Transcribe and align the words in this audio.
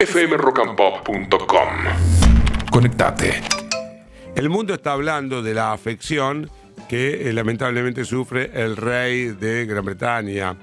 fmrockandpop.com. 0.00 1.68
Conectate. 2.72 3.42
El 4.34 4.48
mundo 4.48 4.72
está 4.72 4.92
hablando 4.92 5.42
de 5.42 5.52
la 5.52 5.72
afección 5.72 6.50
que 6.88 7.28
eh, 7.28 7.32
lamentablemente 7.34 8.06
sufre 8.06 8.50
el 8.54 8.78
rey 8.78 9.26
de 9.26 9.66
Gran 9.66 9.84
Bretaña. 9.84 10.56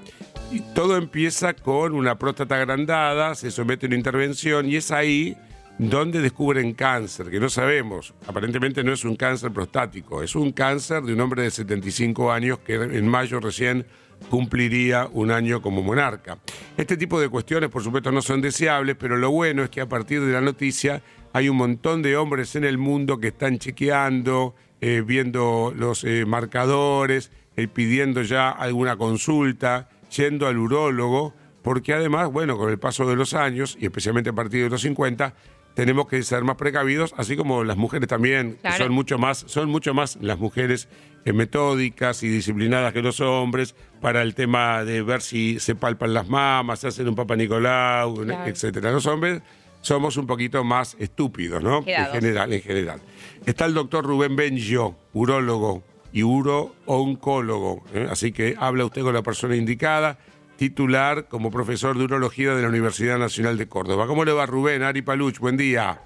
Y 0.50 0.60
todo 0.74 0.96
empieza 0.96 1.54
con 1.54 1.92
una 1.94 2.18
próstata 2.18 2.56
agrandada, 2.56 3.36
se 3.36 3.52
somete 3.52 3.86
a 3.86 3.88
una 3.88 3.96
intervención 3.96 4.68
y 4.68 4.74
es 4.74 4.90
ahí 4.90 5.36
donde 5.78 6.20
descubren 6.20 6.74
cáncer, 6.74 7.30
que 7.30 7.38
no 7.38 7.48
sabemos. 7.48 8.12
Aparentemente 8.26 8.82
no 8.82 8.92
es 8.92 9.04
un 9.04 9.16
cáncer 9.16 9.52
prostático, 9.52 10.22
es 10.22 10.34
un 10.34 10.52
cáncer 10.52 11.02
de 11.02 11.12
un 11.12 11.20
hombre 11.20 11.42
de 11.42 11.50
75 11.50 12.32
años 12.32 12.58
que 12.58 12.74
en 12.74 13.06
mayo 13.06 13.40
recién 13.40 13.86
cumpliría 14.30 15.08
un 15.12 15.30
año 15.30 15.62
como 15.62 15.82
monarca. 15.82 16.38
Este 16.76 16.96
tipo 16.96 17.20
de 17.20 17.28
cuestiones, 17.28 17.70
por 17.70 17.82
supuesto, 17.82 18.10
no 18.10 18.20
son 18.20 18.40
deseables, 18.40 18.96
pero 18.98 19.16
lo 19.16 19.30
bueno 19.30 19.62
es 19.62 19.70
que 19.70 19.80
a 19.80 19.88
partir 19.88 20.20
de 20.20 20.32
la 20.32 20.40
noticia 20.40 21.02
hay 21.32 21.48
un 21.48 21.56
montón 21.56 22.02
de 22.02 22.16
hombres 22.16 22.56
en 22.56 22.64
el 22.64 22.78
mundo 22.78 23.20
que 23.20 23.28
están 23.28 23.58
chequeando, 23.58 24.54
eh, 24.80 25.02
viendo 25.06 25.72
los 25.76 26.04
eh, 26.04 26.24
marcadores, 26.26 27.30
eh, 27.56 27.68
pidiendo 27.68 28.22
ya 28.22 28.50
alguna 28.50 28.96
consulta, 28.96 29.88
yendo 30.16 30.46
al 30.46 30.58
urólogo, 30.58 31.34
porque 31.62 31.92
además, 31.92 32.30
bueno, 32.30 32.56
con 32.56 32.70
el 32.70 32.78
paso 32.78 33.06
de 33.08 33.16
los 33.16 33.34
años, 33.34 33.76
y 33.80 33.86
especialmente 33.86 34.30
a 34.30 34.32
partir 34.32 34.64
de 34.64 34.70
los 34.70 34.80
50, 34.80 35.34
tenemos 35.78 36.08
que 36.08 36.20
ser 36.24 36.42
más 36.42 36.56
precavidos, 36.56 37.14
así 37.18 37.36
como 37.36 37.62
las 37.62 37.76
mujeres 37.76 38.08
también, 38.08 38.58
que 38.60 38.72
son 38.72 38.90
mucho 38.90 39.16
más, 39.16 39.44
son 39.46 39.70
mucho 39.70 39.94
más 39.94 40.18
las 40.20 40.36
mujeres 40.36 40.88
eh, 41.24 41.32
metódicas 41.32 42.24
y 42.24 42.28
disciplinadas 42.28 42.92
que 42.92 43.00
los 43.00 43.20
hombres 43.20 43.76
para 44.00 44.22
el 44.22 44.34
tema 44.34 44.82
de 44.82 45.02
ver 45.02 45.22
si 45.22 45.60
se 45.60 45.76
palpan 45.76 46.14
las 46.14 46.28
mamas, 46.28 46.80
se 46.80 46.88
hacen 46.88 47.06
un 47.06 47.14
Papa 47.14 47.36
Nicolau, 47.36 48.28
etcétera. 48.44 48.90
Los 48.90 49.06
hombres 49.06 49.40
somos 49.80 50.16
un 50.16 50.26
poquito 50.26 50.64
más 50.64 50.96
estúpidos, 50.98 51.62
¿no? 51.62 51.84
En 51.86 52.06
general, 52.06 52.52
en 52.52 52.60
general. 52.60 53.00
Está 53.46 53.66
el 53.66 53.74
doctor 53.74 54.04
Rubén 54.04 54.34
Benjo, 54.34 54.96
urólogo 55.12 55.84
y 56.12 56.24
uro-oncólogo, 56.24 57.84
¿eh? 57.94 58.08
así 58.10 58.32
que 58.32 58.56
habla 58.58 58.84
usted 58.84 59.02
con 59.02 59.14
la 59.14 59.22
persona 59.22 59.54
indicada 59.54 60.18
titular 60.58 61.28
como 61.28 61.50
profesor 61.50 61.96
de 61.96 62.04
urología 62.04 62.54
de 62.54 62.60
la 62.60 62.68
Universidad 62.68 63.16
Nacional 63.16 63.56
de 63.56 63.68
Córdoba. 63.68 64.06
¿Cómo 64.06 64.24
le 64.24 64.32
va 64.32 64.44
Rubén? 64.44 64.82
Ari 64.82 65.02
Paluch, 65.02 65.38
buen 65.38 65.56
día. 65.56 66.00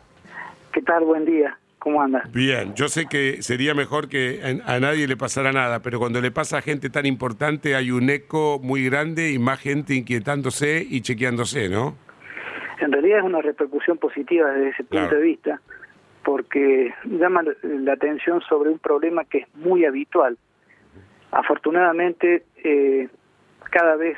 ¿Qué 0.72 0.82
tal? 0.82 1.04
Buen 1.04 1.24
día. 1.24 1.58
¿Cómo 1.78 2.00
anda? 2.00 2.22
Bien, 2.32 2.74
yo 2.74 2.86
sé 2.86 3.06
que 3.06 3.42
sería 3.42 3.74
mejor 3.74 4.08
que 4.08 4.60
a 4.64 4.78
nadie 4.78 5.08
le 5.08 5.16
pasara 5.16 5.50
nada, 5.50 5.80
pero 5.80 5.98
cuando 5.98 6.20
le 6.20 6.30
pasa 6.30 6.58
a 6.58 6.62
gente 6.62 6.90
tan 6.90 7.06
importante 7.06 7.74
hay 7.74 7.90
un 7.90 8.08
eco 8.08 8.60
muy 8.62 8.84
grande 8.88 9.32
y 9.32 9.38
más 9.40 9.58
gente 9.58 9.94
inquietándose 9.94 10.86
y 10.88 11.00
chequeándose, 11.00 11.68
¿no? 11.68 11.96
En 12.78 12.92
realidad 12.92 13.18
es 13.18 13.24
una 13.24 13.40
repercusión 13.40 13.98
positiva 13.98 14.52
desde 14.52 14.68
ese 14.68 14.84
punto 14.84 15.16
de 15.16 15.22
vista, 15.22 15.60
porque 16.24 16.94
llama 17.04 17.42
la 17.62 17.94
atención 17.94 18.40
sobre 18.42 18.70
un 18.70 18.78
problema 18.78 19.24
que 19.24 19.38
es 19.38 19.54
muy 19.56 19.84
habitual. 19.84 20.36
Afortunadamente, 21.32 22.44
eh, 22.62 23.08
cada 23.72 23.96
vez, 23.96 24.16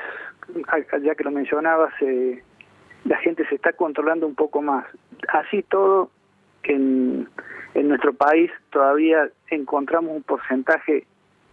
ya 1.03 1.15
que 1.15 1.23
lo 1.23 1.31
mencionabas, 1.31 1.93
eh, 2.01 2.43
la 3.05 3.17
gente 3.17 3.47
se 3.47 3.55
está 3.55 3.73
controlando 3.73 4.27
un 4.27 4.35
poco 4.35 4.61
más. 4.61 4.85
Así 5.27 5.63
todo, 5.63 6.09
en, 6.63 7.27
en 7.73 7.87
nuestro 7.87 8.13
país 8.13 8.51
todavía 8.71 9.29
encontramos 9.49 10.15
un 10.15 10.23
porcentaje 10.23 11.05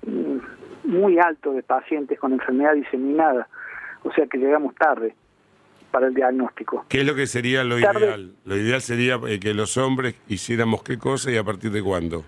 mm, 0.07 0.39
muy 0.85 1.19
alto 1.19 1.53
de 1.53 1.63
pacientes 1.63 2.19
con 2.19 2.33
enfermedad 2.33 2.75
diseminada, 2.75 3.49
o 4.03 4.13
sea 4.13 4.27
que 4.27 4.39
llegamos 4.39 4.75
tarde 4.75 5.15
para 5.91 6.07
el 6.07 6.15
diagnóstico. 6.15 6.87
¿Qué 6.89 7.01
es 7.01 7.07
lo 7.07 7.15
que 7.15 7.27
sería 7.27 7.63
lo 7.65 7.79
ideal? 7.79 8.33
Lo 8.45 8.57
ideal 8.57 8.81
sería 8.81 9.21
eh, 9.29 9.39
que 9.39 9.53
los 9.55 9.77
hombres 9.77 10.15
hiciéramos 10.27 10.83
qué 10.83 10.99
cosa 10.99 11.31
y 11.31 11.37
a 11.37 11.45
partir 11.45 11.71
de 11.71 11.83
cuándo. 11.83 12.25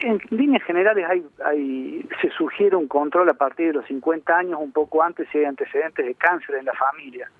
En 0.00 0.20
líneas 0.30 0.62
generales 0.62 1.04
hay, 1.08 1.24
hay, 1.44 2.08
se 2.20 2.30
sugiere 2.30 2.76
un 2.76 2.86
control 2.86 3.28
a 3.30 3.34
partir 3.34 3.68
de 3.68 3.72
los 3.74 3.86
50 3.86 4.36
años, 4.36 4.60
un 4.60 4.72
poco 4.72 5.02
antes 5.02 5.28
si 5.32 5.38
hay 5.38 5.44
antecedentes 5.44 6.06
de 6.06 6.14
cáncer 6.14 6.56
en 6.56 6.66
la 6.66 6.72
familia, 6.74 7.30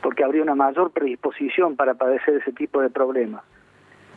porque 0.00 0.24
habría 0.24 0.42
una 0.42 0.54
mayor 0.54 0.90
predisposición 0.90 1.76
para 1.76 1.94
padecer 1.94 2.36
ese 2.36 2.52
tipo 2.52 2.80
de 2.80 2.88
problemas. 2.88 3.42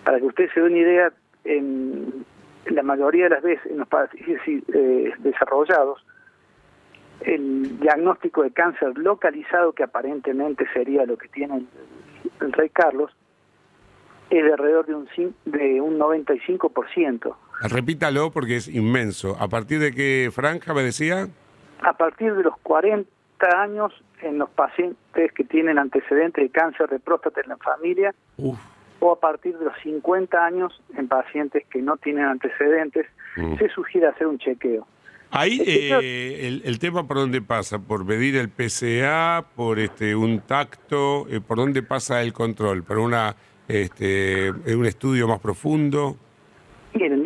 Para 0.05 0.19
que 0.19 0.25
usted 0.25 0.49
se 0.53 0.61
dé 0.61 0.67
una 0.67 0.77
idea, 0.77 1.13
en, 1.43 2.25
la 2.67 2.83
mayoría 2.83 3.25
de 3.25 3.29
las 3.31 3.43
veces 3.43 3.71
en 3.71 3.79
los 3.79 3.87
pacientes 3.87 4.41
eh, 4.47 5.13
desarrollados, 5.19 6.05
el 7.21 7.79
diagnóstico 7.79 8.43
de 8.43 8.51
cáncer 8.51 8.97
localizado, 8.97 9.73
que 9.73 9.83
aparentemente 9.83 10.65
sería 10.73 11.05
lo 11.05 11.17
que 11.17 11.27
tiene 11.27 11.65
el 12.39 12.53
rey 12.53 12.69
Carlos, 12.69 13.11
es 14.29 14.43
de 14.43 14.51
alrededor 14.51 14.85
de 14.85 14.95
un, 14.95 15.07
de 15.45 15.81
un 15.81 15.99
95%. 15.99 17.35
Repítalo 17.61 18.31
porque 18.31 18.57
es 18.57 18.67
inmenso. 18.67 19.35
¿A 19.39 19.47
partir 19.47 19.79
de 19.79 19.93
qué 19.93 20.29
franja 20.33 20.73
me 20.73 20.83
decía? 20.83 21.27
A 21.81 21.93
partir 21.93 22.33
de 22.35 22.43
los 22.43 22.57
40 22.63 23.07
años 23.57 23.93
en 24.21 24.37
los 24.37 24.49
pacientes 24.49 25.31
que 25.33 25.43
tienen 25.43 25.77
antecedentes 25.77 26.43
de 26.43 26.49
cáncer 26.49 26.89
de 26.89 26.99
próstata 26.99 27.41
en 27.41 27.49
la 27.49 27.57
familia 27.57 28.13
o 28.99 29.11
a 29.13 29.19
partir 29.19 29.57
de 29.57 29.65
los 29.65 29.73
50 29.81 30.45
años 30.45 30.81
en 30.97 31.07
pacientes 31.07 31.63
que 31.71 31.81
no 31.81 31.95
tienen 31.97 32.25
antecedentes, 32.25 33.05
mm. 33.37 33.57
se 33.57 33.69
sugiere 33.69 34.07
hacer 34.07 34.27
un 34.27 34.37
chequeo. 34.37 34.85
Ahí 35.31 35.61
eh, 35.65 36.47
el, 36.47 36.63
el, 36.65 36.79
tema 36.79 37.07
por 37.07 37.17
dónde 37.17 37.41
pasa, 37.41 37.79
por 37.79 38.03
medir 38.03 38.35
el 38.35 38.49
PCA, 38.49 39.45
por 39.55 39.79
este 39.79 40.15
un 40.15 40.41
tacto, 40.41 41.27
eh, 41.29 41.39
por 41.39 41.57
dónde 41.57 41.83
pasa 41.83 42.21
el 42.23 42.33
control, 42.33 42.83
por 42.83 42.97
una 42.97 43.35
este, 43.69 44.51
un 44.51 44.85
estudio 44.85 45.27
más 45.27 45.39
profundo? 45.39 46.17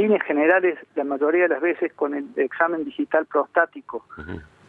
Líneas 0.03 0.23
generales, 0.23 0.77
la 0.95 1.05
mayoría 1.05 1.43
de 1.43 1.47
las 1.47 1.61
veces 1.61 1.93
con 1.93 2.13
el 2.13 2.27
examen 2.35 2.83
digital 2.83 3.25
prostático, 3.25 4.05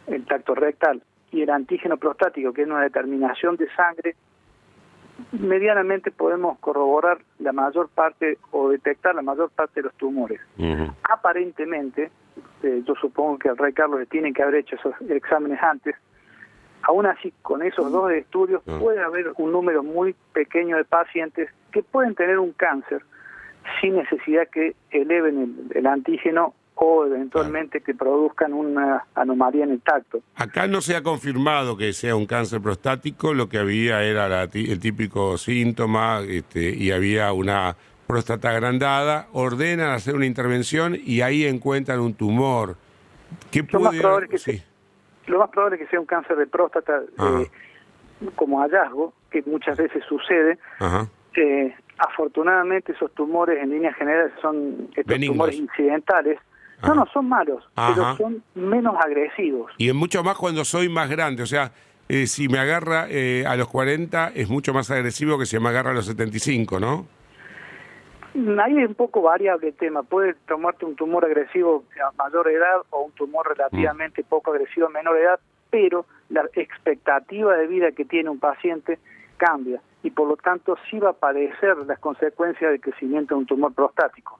el 0.07 0.23
tacto 0.23 0.55
rectal 0.55 1.01
y 1.29 1.41
el 1.41 1.49
antígeno 1.49 1.97
prostático, 1.97 2.53
que 2.53 2.61
es 2.61 2.67
una 2.69 2.83
determinación 2.83 3.57
de 3.57 3.67
sangre, 3.75 4.15
medianamente 5.33 6.09
podemos 6.11 6.57
corroborar 6.59 7.17
la 7.39 7.51
mayor 7.51 7.89
parte 7.89 8.37
o 8.51 8.69
detectar 8.69 9.13
la 9.13 9.23
mayor 9.23 9.49
parte 9.49 9.81
de 9.81 9.87
los 9.87 9.93
tumores. 9.95 10.39
Aparentemente, 11.03 12.11
eh, 12.63 12.81
yo 12.87 12.95
supongo 12.95 13.37
que 13.37 13.49
al 13.49 13.57
rey 13.57 13.73
Carlos 13.73 13.99
le 13.99 14.05
tienen 14.05 14.33
que 14.33 14.41
haber 14.41 14.55
hecho 14.55 14.77
esos 14.77 14.93
exámenes 15.09 15.61
antes, 15.61 15.97
Aún 16.87 17.07
así, 17.07 17.33
con 17.41 17.63
esos 17.63 17.91
dos 17.91 18.11
estudios 18.11 18.61
ah. 18.67 18.77
puede 18.79 19.01
haber 19.01 19.33
un 19.37 19.51
número 19.51 19.81
muy 19.81 20.15
pequeño 20.33 20.77
de 20.77 20.85
pacientes 20.85 21.49
que 21.71 21.81
pueden 21.81 22.13
tener 22.13 22.37
un 22.37 22.51
cáncer 22.51 23.03
sin 23.81 23.95
necesidad 23.95 24.47
que 24.51 24.75
eleven 24.91 25.69
el, 25.73 25.87
antígeno 25.87 26.53
o 26.75 27.05
eventualmente 27.05 27.81
que 27.81 27.93
produzcan 27.93 28.53
una 28.53 29.05
anomalía 29.15 29.63
en 29.63 29.71
el 29.71 29.81
tacto. 29.81 30.21
Acá 30.35 30.67
no 30.67 30.81
se 30.81 30.95
ha 30.95 31.03
confirmado 31.03 31.77
que 31.77 31.93
sea 31.93 32.15
un 32.15 32.25
cáncer 32.25 32.61
prostático, 32.61 33.33
lo 33.33 33.47
que 33.47 33.57
había 33.57 34.03
era 34.03 34.43
el 34.43 34.79
típico 34.79 35.37
síntoma 35.37 36.19
este, 36.27 36.69
y 36.69 36.91
había 36.91 37.31
una 37.31 37.77
próstata 38.07 38.49
agrandada, 38.49 39.27
ordenan 39.31 39.91
hacer 39.91 40.15
una 40.15 40.25
intervención 40.25 40.97
y 41.01 41.21
ahí 41.21 41.45
encuentran 41.45 41.99
un 41.99 42.13
tumor. 42.13 42.75
¿Qué 43.51 43.63
puede... 43.63 43.91
que 44.27 44.61
lo 45.27 45.39
más 45.39 45.49
probable 45.49 45.77
es 45.77 45.83
que 45.83 45.87
sea 45.89 45.99
un 45.99 46.05
cáncer 46.05 46.37
de 46.37 46.47
próstata 46.47 47.01
eh, 47.01 47.49
como 48.35 48.61
hallazgo, 48.61 49.13
que 49.31 49.41
muchas 49.45 49.77
veces 49.77 50.03
sucede. 50.07 50.59
Eh, 51.35 51.75
afortunadamente 51.97 52.91
esos 52.91 53.13
tumores 53.13 53.61
en 53.61 53.69
líneas 53.69 53.95
generales 53.95 54.33
son 54.41 54.89
estos 54.95 55.19
tumores 55.19 55.55
incidentales. 55.55 56.39
No, 56.83 56.93
no, 56.93 57.05
son 57.07 57.29
malos, 57.29 57.63
pero 57.73 58.17
son 58.17 58.43
menos 58.53 58.95
agresivos. 59.03 59.71
Y 59.77 59.87
es 59.87 59.95
mucho 59.95 60.23
más 60.23 60.37
cuando 60.37 60.65
soy 60.65 60.89
más 60.89 61.09
grande, 61.09 61.41
o 61.41 61.45
sea, 61.45 61.71
eh, 62.09 62.27
si 62.27 62.49
me 62.49 62.59
agarra 62.59 63.03
a 63.03 63.55
los 63.55 63.67
40 63.69 64.33
es 64.35 64.49
mucho 64.49 64.73
más 64.73 64.91
agresivo 64.91 65.39
que 65.39 65.45
si 65.45 65.57
me 65.57 65.69
agarra 65.69 65.91
a 65.91 65.93
los 65.93 66.05
75, 66.05 66.79
¿no? 66.79 67.07
Ahí 68.61 68.77
es 68.77 68.89
un 68.89 68.95
poco 68.95 69.21
variable 69.21 69.69
el 69.69 69.75
tema. 69.75 70.03
Puede 70.03 70.33
tomarte 70.45 70.85
un 70.85 70.95
tumor 70.95 71.23
agresivo 71.23 71.85
a 72.05 72.11
mayor 72.21 72.49
edad 72.49 72.81
o 72.89 73.03
un 73.03 73.11
tumor 73.13 73.47
relativamente 73.47 74.23
mm. 74.23 74.25
poco 74.25 74.51
agresivo 74.51 74.87
a 74.87 74.89
menor 74.89 75.17
edad, 75.17 75.39
pero 75.69 76.05
la 76.29 76.45
expectativa 76.53 77.55
de 77.55 77.67
vida 77.67 77.93
que 77.93 78.03
tiene 78.03 78.29
un 78.29 78.39
paciente 78.39 78.99
cambia 79.37 79.81
y 80.03 80.11
por 80.11 80.27
lo 80.27 80.37
tanto 80.37 80.77
sí 80.89 80.99
va 80.99 81.11
a 81.11 81.13
padecer 81.13 81.77
las 81.87 81.99
consecuencias 81.99 82.71
del 82.71 82.81
crecimiento 82.81 83.35
de 83.35 83.39
un 83.39 83.45
tumor 83.45 83.73
prostático. 83.73 84.39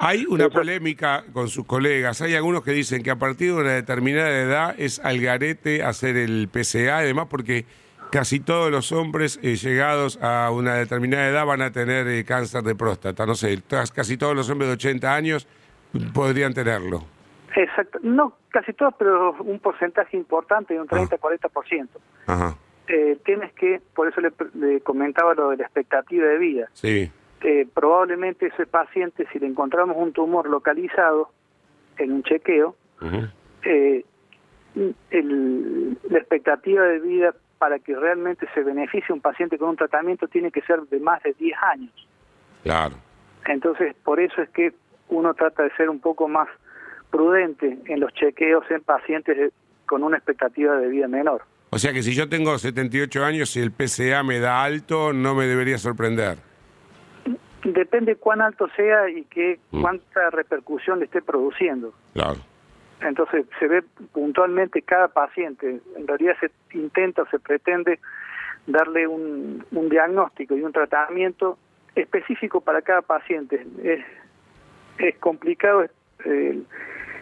Hay 0.00 0.26
una 0.26 0.48
polémica 0.48 1.24
con 1.32 1.48
sus 1.48 1.64
colegas. 1.66 2.20
Hay 2.20 2.34
algunos 2.34 2.64
que 2.64 2.72
dicen 2.72 3.02
que 3.02 3.10
a 3.10 3.16
partir 3.16 3.54
de 3.54 3.60
una 3.60 3.72
determinada 3.72 4.30
edad 4.30 4.74
es 4.76 4.98
algarete 4.98 5.84
hacer 5.84 6.16
el 6.16 6.48
PCA, 6.48 6.98
además 6.98 7.28
porque 7.30 7.64
casi 8.10 8.40
todos 8.40 8.70
los 8.70 8.92
hombres 8.92 9.38
eh, 9.42 9.54
llegados 9.54 10.20
a 10.22 10.50
una 10.50 10.74
determinada 10.74 11.28
edad 11.28 11.46
van 11.46 11.62
a 11.62 11.70
tener 11.70 12.06
eh, 12.08 12.24
cáncer 12.24 12.62
de 12.62 12.74
próstata. 12.74 13.24
No 13.24 13.34
sé, 13.34 13.62
casi 13.94 14.16
todos 14.16 14.34
los 14.34 14.50
hombres 14.50 14.68
de 14.68 14.74
80 14.74 15.14
años 15.14 15.48
podrían 16.12 16.54
tenerlo. 16.54 17.04
Exacto. 17.54 17.98
No, 18.02 18.36
casi 18.50 18.72
todos, 18.72 18.94
pero 18.98 19.32
un 19.40 19.60
porcentaje 19.60 20.16
importante, 20.16 20.74
de 20.74 20.80
un 20.80 20.88
30-40%. 20.88 21.88
Ajá. 22.26 22.56
Eh, 22.88 23.12
el 23.12 23.18
tema 23.20 23.46
es 23.46 23.52
que, 23.54 23.80
por 23.94 24.08
eso 24.08 24.20
le, 24.20 24.32
le 24.54 24.80
comentaba 24.80 25.34
lo 25.34 25.50
de 25.50 25.56
la 25.58 25.64
expectativa 25.64 26.26
de 26.26 26.38
vida. 26.38 26.68
Sí. 26.74 27.10
Eh, 27.42 27.66
probablemente 27.72 28.46
ese 28.46 28.66
paciente, 28.66 29.26
si 29.32 29.38
le 29.38 29.46
encontramos 29.46 29.96
un 29.98 30.12
tumor 30.12 30.48
localizado 30.48 31.30
en 31.98 32.12
un 32.12 32.22
chequeo, 32.22 32.74
eh, 33.64 34.04
el- 35.10 35.96
la 36.10 36.18
expectativa 36.18 36.84
de 36.84 37.00
vida 37.00 37.34
para 37.58 37.78
que 37.78 37.94
realmente 37.94 38.46
se 38.54 38.62
beneficie 38.62 39.14
un 39.14 39.20
paciente 39.20 39.56
con 39.58 39.70
un 39.70 39.76
tratamiento 39.76 40.26
tiene 40.28 40.50
que 40.50 40.60
ser 40.62 40.80
de 40.82 41.00
más 41.00 41.22
de 41.22 41.32
10 41.34 41.56
años. 41.62 42.08
Claro. 42.62 42.96
Entonces, 43.46 43.94
por 44.04 44.20
eso 44.20 44.42
es 44.42 44.48
que 44.50 44.72
uno 45.08 45.34
trata 45.34 45.62
de 45.62 45.70
ser 45.76 45.88
un 45.90 46.00
poco 46.00 46.28
más 46.28 46.48
prudente 47.10 47.78
en 47.86 48.00
los 48.00 48.12
chequeos 48.14 48.68
en 48.70 48.82
pacientes 48.82 49.52
con 49.86 50.02
una 50.02 50.16
expectativa 50.16 50.76
de 50.76 50.88
vida 50.88 51.08
menor. 51.08 51.42
O 51.74 51.78
sea 51.78 51.92
que 51.92 52.04
si 52.04 52.14
yo 52.14 52.28
tengo 52.28 52.56
78 52.56 53.24
años 53.24 53.56
y 53.56 53.60
el 53.60 53.72
PCA 53.72 54.22
me 54.22 54.38
da 54.38 54.62
alto, 54.62 55.12
no 55.12 55.34
me 55.34 55.46
debería 55.46 55.76
sorprender. 55.76 56.38
Depende 57.64 58.14
cuán 58.14 58.40
alto 58.42 58.68
sea 58.76 59.08
y 59.08 59.24
qué 59.24 59.58
Mm. 59.72 59.82
cuánta 59.82 60.30
repercusión 60.30 61.00
le 61.00 61.06
esté 61.06 61.20
produciendo. 61.20 61.92
Claro. 62.12 62.36
Entonces 63.00 63.46
se 63.58 63.66
ve 63.66 63.82
puntualmente 64.12 64.82
cada 64.82 65.08
paciente. 65.08 65.80
En 65.96 66.06
realidad 66.06 66.36
se 66.38 66.50
intenta 66.78 67.24
se 67.28 67.40
pretende 67.40 67.98
darle 68.68 69.08
un, 69.08 69.66
un 69.72 69.88
diagnóstico 69.88 70.54
y 70.56 70.62
un 70.62 70.72
tratamiento 70.72 71.58
específico 71.96 72.60
para 72.60 72.82
cada 72.82 73.02
paciente. 73.02 73.66
Es, 73.82 74.04
es 74.98 75.16
complicado 75.18 75.84
eh, 76.24 76.62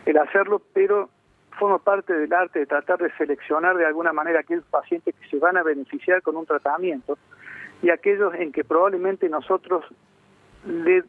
el 0.05 0.19
hacerlo, 0.19 0.61
pero 0.75 1.09
forma 1.53 1.79
parte 1.79 2.13
del 2.13 2.33
arte 2.33 2.61
de 2.61 2.67
tratar 2.67 2.99
de 2.99 3.13
seleccionar 3.17 3.77
de 3.77 3.87
alguna 3.87 4.13
manera 4.13 4.41
aquellos 4.41 4.65
pacientes 4.65 5.15
que 5.15 5.29
se 5.29 5.39
van 5.39 5.57
a 5.57 5.63
beneficiar 5.63 6.23
con 6.23 6.37
un 6.37 6.47
tratamiento 6.47 7.19
y 7.83 7.91
aquellos 7.91 8.35
en 8.35 8.53
que 8.53 8.65
probablemente 8.65 9.29
nosotros 9.29 9.85
le, 10.67 11.03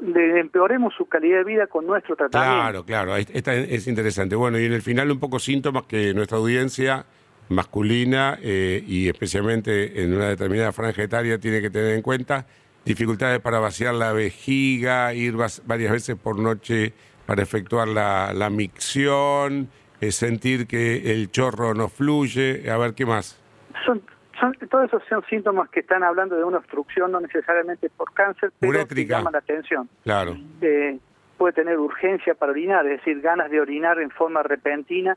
le 0.00 0.40
empeoremos 0.40 0.94
su 0.94 1.06
calidad 1.06 1.38
de 1.38 1.44
vida 1.44 1.66
con 1.66 1.86
nuestro 1.86 2.14
tratamiento. 2.14 2.84
Claro, 2.84 2.84
claro. 2.84 3.16
Esta 3.16 3.54
es 3.54 3.86
interesante. 3.88 4.36
Bueno, 4.36 4.58
y 4.58 4.66
en 4.66 4.72
el 4.72 4.82
final 4.82 5.10
un 5.10 5.18
poco 5.18 5.38
síntomas 5.38 5.84
que 5.84 6.14
nuestra 6.14 6.38
audiencia 6.38 7.04
masculina 7.48 8.38
eh, 8.40 8.82
y 8.86 9.08
especialmente 9.08 10.02
en 10.02 10.14
una 10.14 10.28
determinada 10.28 10.72
franja 10.72 11.02
etaria 11.02 11.38
tiene 11.38 11.60
que 11.60 11.70
tener 11.70 11.94
en 11.94 12.02
cuenta. 12.02 12.46
Dificultades 12.84 13.40
para 13.40 13.58
vaciar 13.58 13.94
la 13.94 14.12
vejiga, 14.12 15.14
ir 15.14 15.34
varias 15.64 15.92
veces 15.92 16.16
por 16.16 16.38
noche 16.38 16.92
para 17.26 17.42
efectuar 17.42 17.88
la, 17.88 18.32
la 18.34 18.50
micción, 18.50 19.68
sentir 20.10 20.66
que 20.66 21.12
el 21.12 21.30
chorro 21.30 21.74
no 21.74 21.88
fluye. 21.88 22.68
A 22.70 22.76
ver, 22.78 22.94
¿qué 22.94 23.06
más? 23.06 23.38
son, 23.86 24.02
son, 24.40 24.54
todos 24.70 24.86
esos 24.86 25.02
son 25.08 25.22
síntomas 25.30 25.68
que 25.70 25.80
están 25.80 26.02
hablando 26.02 26.36
de 26.36 26.44
una 26.44 26.58
obstrucción, 26.58 27.12
no 27.12 27.20
necesariamente 27.20 27.88
por 27.90 28.12
cáncer, 28.12 28.50
pero 28.58 28.86
que 28.88 29.06
llaman 29.06 29.32
la 29.34 29.38
atención. 29.38 29.88
Claro. 30.02 30.36
Eh, 30.60 30.98
puede 31.38 31.52
tener 31.52 31.78
urgencia 31.78 32.34
para 32.34 32.52
orinar, 32.52 32.86
es 32.86 32.98
decir, 32.98 33.20
ganas 33.20 33.50
de 33.50 33.60
orinar 33.60 34.00
en 34.00 34.10
forma 34.10 34.42
repentina 34.42 35.16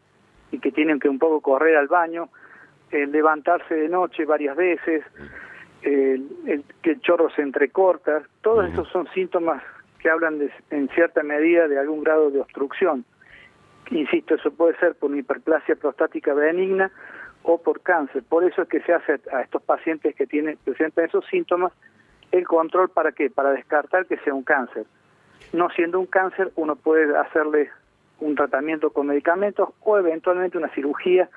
y 0.52 0.60
que 0.60 0.72
tienen 0.72 1.00
que 1.00 1.10
un 1.10 1.18
poco 1.20 1.42
correr 1.42 1.76
al 1.78 1.88
baño, 1.88 2.30
eh, 2.92 3.08
levantarse 3.08 3.74
de 3.76 3.90
noche 3.90 4.26
varias 4.26 4.56
veces, 4.56 5.04
el, 5.82 6.28
el- 6.48 6.64
que 6.82 6.92
el 6.92 7.02
chorro 7.02 7.30
se 7.32 7.42
entrecorta, 7.42 8.24
todos 8.42 8.70
esos 8.72 8.88
son 8.90 9.08
síntomas 9.14 9.62
que 10.00 10.10
hablan 10.10 10.40
de, 10.40 10.52
en 10.72 10.88
cierta 10.90 11.24
medida 11.24 11.68
de 11.68 11.80
algún 11.80 12.04
grado 12.04 12.30
de 12.32 12.40
obstrucción. 12.40 13.06
Insisto, 13.92 14.36
eso 14.36 14.52
puede 14.52 14.78
ser 14.78 14.96
por 14.96 15.12
una 15.12 15.20
hiperplasia 15.20 15.76
prostática 15.76 16.34
benigna 16.34 16.92
o 17.44 17.62
por 17.62 17.82
cáncer. 17.82 18.24
Por 18.28 18.44
eso 18.44 18.64
es 18.64 18.68
que 18.68 18.82
se 18.82 18.94
hace 18.94 19.20
a 19.32 19.42
estos 19.42 19.62
pacientes 19.62 20.16
que 20.16 20.26
tienen 20.26 20.58
presentan 20.64 21.06
esos 21.06 21.26
síntomas 21.28 21.72
el 22.32 22.46
control 22.46 22.90
para 22.90 23.12
qué? 23.12 23.30
Para 23.30 23.52
descartar 23.52 24.08
que 24.08 24.18
sea 24.18 24.34
un 24.34 24.44
cáncer. 24.44 24.86
No 25.54 25.70
siendo 25.70 26.00
un 26.00 26.08
cáncer, 26.08 26.52
uno 26.56 26.76
puede 26.76 27.16
hacerle 27.16 27.70
un 28.20 28.36
tratamiento 28.36 28.90
con 28.90 29.08
medicamentos 29.08 29.70
o 29.82 29.98
eventualmente 29.98 30.58
una 30.58 30.70
cirugía 30.70 31.30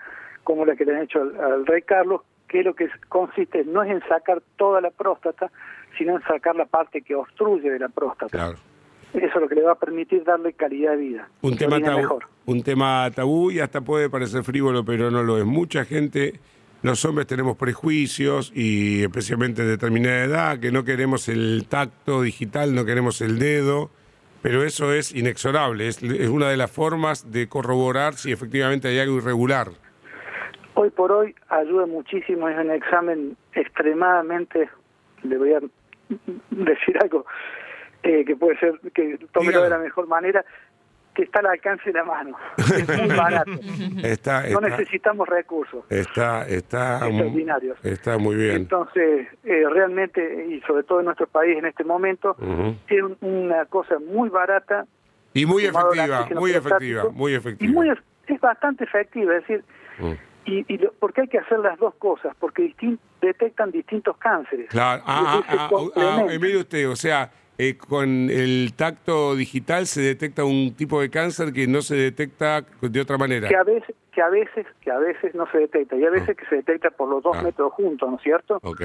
como 0.44 0.64
la 0.64 0.76
que 0.76 0.84
le 0.84 0.96
han 0.96 1.02
hecho 1.02 1.20
al, 1.20 1.38
al 1.38 1.66
rey 1.66 1.82
Carlos, 1.82 2.22
que 2.48 2.62
lo 2.62 2.74
que 2.74 2.88
consiste 3.08 3.64
no 3.64 3.82
es 3.82 3.90
en 3.90 4.00
sacar 4.08 4.40
toda 4.56 4.80
la 4.80 4.90
próstata, 4.90 5.50
sino 5.98 6.16
en 6.16 6.22
sacar 6.22 6.56
la 6.56 6.64
parte 6.64 7.02
que 7.02 7.14
obstruye 7.14 7.70
de 7.70 7.78
la 7.78 7.88
próstata. 7.88 8.30
Claro. 8.30 8.56
Eso 9.14 9.26
es 9.26 9.40
lo 9.40 9.48
que 9.48 9.54
le 9.54 9.62
va 9.62 9.72
a 9.72 9.78
permitir 9.78 10.22
darle 10.24 10.52
calidad 10.52 10.92
de 10.92 10.96
vida. 10.98 11.28
Un 11.40 11.56
tema, 11.56 11.80
tabú, 11.80 11.98
mejor. 11.98 12.24
un 12.46 12.62
tema 12.62 13.10
tabú 13.14 13.50
y 13.50 13.60
hasta 13.60 13.80
puede 13.80 14.10
parecer 14.10 14.44
frívolo, 14.44 14.84
pero 14.84 15.10
no 15.10 15.22
lo 15.22 15.38
es. 15.38 15.46
Mucha 15.46 15.84
gente, 15.84 16.34
los 16.82 17.04
hombres 17.04 17.26
tenemos 17.26 17.56
prejuicios 17.56 18.52
y 18.54 19.02
especialmente 19.02 19.62
en 19.62 19.68
determinada 19.68 20.24
edad, 20.24 20.60
que 20.60 20.70
no 20.70 20.84
queremos 20.84 21.28
el 21.28 21.66
tacto 21.68 22.20
digital, 22.22 22.74
no 22.74 22.84
queremos 22.84 23.22
el 23.22 23.38
dedo, 23.38 23.90
pero 24.42 24.62
eso 24.62 24.92
es 24.92 25.14
inexorable. 25.14 25.88
Es, 25.88 26.02
es 26.02 26.28
una 26.28 26.50
de 26.50 26.58
las 26.58 26.70
formas 26.70 27.32
de 27.32 27.48
corroborar 27.48 28.14
si 28.14 28.30
efectivamente 28.30 28.88
hay 28.88 28.98
algo 28.98 29.16
irregular. 29.16 29.68
Hoy 30.74 30.90
por 30.90 31.10
hoy 31.10 31.34
ayuda 31.48 31.86
muchísimo, 31.86 32.48
es 32.48 32.56
un 32.56 32.70
examen 32.70 33.36
extremadamente, 33.54 34.68
le 35.24 35.38
voy 35.38 35.54
a 35.54 35.60
eh, 38.62 38.72
que 38.82 38.90
puede 38.90 39.18
ser, 39.18 39.18
que 39.18 39.26
tómelo 39.32 39.62
de 39.62 39.70
la 39.70 39.78
mejor 39.78 40.06
manera, 40.08 40.44
que 41.14 41.24
está 41.24 41.40
al 41.40 41.46
alcance 41.46 41.84
de 41.86 41.92
la 41.94 42.04
mano. 42.04 42.36
Es 42.58 42.98
muy 43.08 43.16
barato. 43.16 43.50
Está, 44.04 44.42
No 44.42 44.46
está, 44.60 44.60
necesitamos 44.60 45.28
recursos. 45.28 45.84
está, 45.90 46.46
está, 46.46 47.06
Extraordinarios. 47.08 47.76
está 47.84 48.18
muy 48.18 48.36
bien. 48.36 48.56
Entonces, 48.56 49.26
eh, 49.44 49.64
realmente, 49.70 50.46
y 50.48 50.60
sobre 50.60 50.84
todo 50.84 51.00
en 51.00 51.06
nuestro 51.06 51.26
país 51.26 51.58
en 51.58 51.66
este 51.66 51.82
momento, 51.84 52.36
Ujú. 52.38 52.76
es 52.88 53.02
un- 53.02 53.16
una 53.20 53.64
cosa 53.66 53.98
muy 53.98 54.28
barata. 54.28 54.86
Y 55.34 55.44
muy 55.44 55.64
efectiva, 55.64 56.28
muy 56.36 56.52
efectiva, 56.52 57.04
muy 57.10 57.32
Y 57.32 57.34
efectiva. 57.34 57.72
muy, 57.72 57.88
es 57.90 57.98
es 58.28 58.40
bastante 58.40 58.84
efectiva, 58.84 59.34
es 59.36 59.40
decir, 59.46 59.64
Mm. 59.98 60.12
y, 60.44 60.74
y 60.74 60.78
lo- 60.78 60.92
porque 61.00 61.22
hay 61.22 61.28
que 61.28 61.38
hacer 61.38 61.58
las 61.60 61.78
dos 61.78 61.94
cosas, 61.94 62.36
porque 62.38 62.62
distin- 62.62 62.98
detectan 63.22 63.70
distintos 63.70 64.16
cánceres. 64.18 64.68
Claro, 64.68 65.00
Y 65.00 65.04
ah, 65.06 65.42
se 65.48 65.56
ah, 65.56 65.68
ah, 65.72 65.90
ah, 65.96 66.26
eh, 66.28 66.38
mire 66.38 66.58
usted, 66.58 66.88
o 66.90 66.94
sea, 66.96 67.30
eh, 67.58 67.76
con 67.76 68.30
el 68.30 68.72
tacto 68.76 69.34
digital 69.34 69.86
se 69.86 70.00
detecta 70.00 70.44
un 70.44 70.74
tipo 70.74 71.00
de 71.00 71.10
cáncer 71.10 71.52
que 71.52 71.66
no 71.66 71.82
se 71.82 71.96
detecta 71.96 72.64
de 72.80 73.00
otra 73.00 73.18
manera. 73.18 73.48
que 73.48 73.56
a 73.56 73.64
veces 73.64 73.94
que 74.12 74.22
a 74.22 74.28
veces 74.28 74.66
que 74.80 74.90
a 74.90 74.98
veces 74.98 75.34
no 75.34 75.46
se 75.50 75.58
detecta 75.58 75.96
y 75.96 76.04
a 76.04 76.10
veces 76.10 76.36
que 76.36 76.44
se 76.46 76.56
detecta 76.56 76.90
por 76.90 77.08
los 77.08 77.22
dos 77.22 77.36
Ah. 77.36 77.42
métodos 77.42 77.72
juntos, 77.74 78.08
¿no 78.10 78.16
es 78.16 78.22
cierto? 78.22 78.58
Ok, 78.62 78.82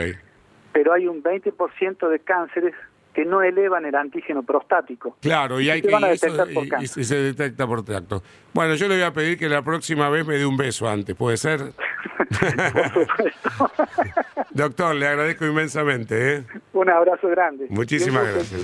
Pero 0.74 0.92
hay 0.94 1.08
un 1.08 1.22
20% 1.24 2.10
de 2.10 2.20
cánceres 2.20 2.74
que 3.14 3.26
no 3.26 3.44
elevan 3.44 3.86
el 3.86 3.94
antígeno 3.94 4.42
prostático. 4.42 5.16
claro, 5.22 5.60
y 5.62 5.70
hay 5.70 5.82
que 5.84 5.92
van 5.92 6.04
a 6.04 6.10
eso- 6.12 6.26
detectar 6.26 6.52
por 6.54 6.66
y- 6.82 6.84
y 6.84 6.88
se 6.88 7.16
detecta 7.16 7.68
por 7.68 7.86
tacto. 7.86 8.24
Bueno, 8.54 8.74
yo 8.74 8.88
le 8.88 8.96
voy 8.96 9.04
a 9.04 9.14
pedir 9.14 9.38
que 9.38 9.48
la 9.50 9.62
próxima 9.62 10.10
vez 10.10 10.26
me 10.26 10.36
dé 10.38 10.46
un 10.48 10.58
beso 10.58 10.88
antes, 10.90 11.16
¿puede 11.16 11.38
ser? 11.38 11.60
Por 12.18 12.90
supuesto. 12.90 13.72
Doctor, 14.52 14.96
le 14.96 15.08
agradezco 15.08 15.46
inmensamente, 15.46 16.36
¿eh? 16.38 16.44
Un 16.74 16.90
abrazo 16.90 17.28
grande. 17.30 17.68
Muchísimas 17.70 18.26
gracias. 18.34 18.62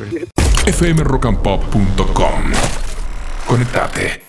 fmrockandpop.com. 0.76 2.52
Conectate. 3.48 4.29